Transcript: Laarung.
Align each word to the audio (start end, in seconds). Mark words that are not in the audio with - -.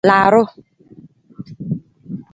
Laarung. 0.07 0.51